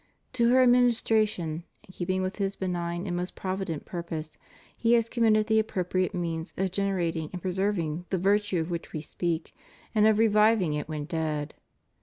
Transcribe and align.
To 0.33 0.49
her 0.49 0.63
administration, 0.63 1.63
in 1.83 1.91
keeping 1.91 2.23
with 2.23 2.37
His 2.37 2.55
benign 2.55 3.05
and 3.05 3.15
most 3.15 3.35
provident 3.35 3.85
purpose, 3.85 4.39
fle 4.81 4.93
has 4.93 5.07
committed 5.07 5.45
the 5.45 5.59
appropriate 5.59 6.15
means 6.15 6.55
of 6.57 6.71
generating 6.71 7.29
and 7.31 7.39
preserving 7.39 8.05
the 8.09 8.17
virtue 8.17 8.59
of 8.59 8.71
which 8.71 8.93
We 8.93 9.01
speak, 9.01 9.55
and 9.93 10.07
of 10.07 10.17
reviving 10.17 10.73
it 10.73 10.89
when 10.89 11.05
dead. 11.05 11.53